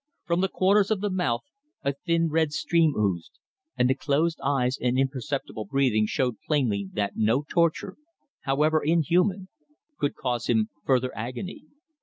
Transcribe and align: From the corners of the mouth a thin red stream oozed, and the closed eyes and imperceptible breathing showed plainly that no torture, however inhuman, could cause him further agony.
From 0.25 0.41
the 0.41 0.49
corners 0.49 0.89
of 0.89 0.99
the 0.99 1.11
mouth 1.11 1.43
a 1.83 1.93
thin 1.93 2.29
red 2.29 2.53
stream 2.53 2.95
oozed, 2.97 3.33
and 3.77 3.87
the 3.87 3.93
closed 3.93 4.39
eyes 4.43 4.75
and 4.81 4.97
imperceptible 4.97 5.65
breathing 5.65 6.07
showed 6.07 6.37
plainly 6.47 6.89
that 6.93 7.17
no 7.17 7.43
torture, 7.47 7.97
however 8.39 8.81
inhuman, 8.83 9.49
could 9.99 10.15
cause 10.15 10.47
him 10.47 10.69
further 10.87 11.15
agony. 11.15 11.65